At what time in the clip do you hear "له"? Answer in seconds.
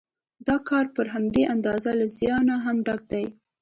1.99-2.05